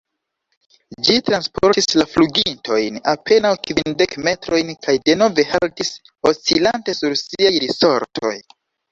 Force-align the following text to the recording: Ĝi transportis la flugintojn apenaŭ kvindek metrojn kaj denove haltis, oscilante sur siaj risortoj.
Ĝi 1.07 1.15
transportis 1.25 1.87
la 2.01 2.05
flugintojn 2.13 2.95
apenaŭ 3.11 3.51
kvindek 3.67 4.15
metrojn 4.27 4.71
kaj 4.87 4.95
denove 5.09 5.45
haltis, 5.51 5.91
oscilante 6.31 6.97
sur 7.01 7.15
siaj 7.23 7.53
risortoj. 7.65 8.33